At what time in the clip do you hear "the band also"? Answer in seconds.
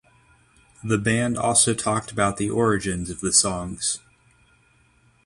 0.83-1.75